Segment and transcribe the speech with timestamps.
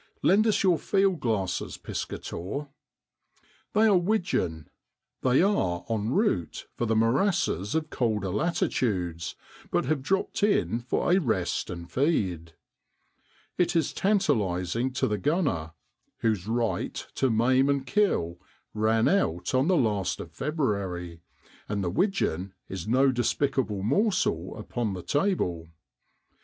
[0.23, 2.69] Lend us your field glasses, Piscator.
[3.73, 4.67] They are widgeon.
[5.21, 9.35] They are en route for the moras ses of colder latitudes,
[9.69, 12.53] but have dropped in for a rest and feed.
[13.59, 15.73] It is tantalising to the gunner,
[16.21, 18.39] whose right to maim and kill
[18.73, 21.21] ran out on the last of February;
[21.69, 25.67] and the widgeon is no despicable morsel upon the table.